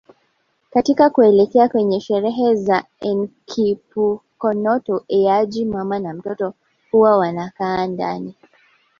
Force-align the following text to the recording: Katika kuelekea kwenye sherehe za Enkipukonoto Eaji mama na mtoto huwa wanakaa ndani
Katika 0.71 1.09
kuelekea 1.09 1.69
kwenye 1.69 1.99
sherehe 1.99 2.55
za 2.55 2.85
Enkipukonoto 2.99 5.05
Eaji 5.09 5.65
mama 5.65 5.99
na 5.99 6.13
mtoto 6.13 6.53
huwa 6.91 7.17
wanakaa 7.17 7.87
ndani 7.87 8.35